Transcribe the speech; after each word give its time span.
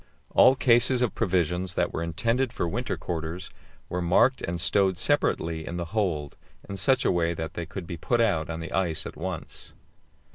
All 0.31 0.55
cases 0.55 1.03
of 1.03 1.13
provisions 1.13 1.75
that 1.75 1.93
were 1.93 2.01
intended 2.01 2.51
for 2.51 2.67
winter 2.67 2.97
quarters 2.97 3.51
were 3.87 4.01
marked 4.01 4.41
and 4.41 4.59
stowed 4.59 4.97
separately 4.97 5.63
in 5.63 5.77
the 5.77 5.85
hold 5.93 6.37
in 6.67 6.75
such 6.77 7.05
a 7.05 7.11
way 7.11 7.35
that 7.35 7.53
they 7.53 7.67
could 7.67 7.85
be 7.85 7.97
put 7.97 8.19
out 8.19 8.49
on 8.49 8.61
to 8.61 8.65
the 8.67 8.73
ice 8.73 9.05
at 9.05 9.15
once. 9.15 9.73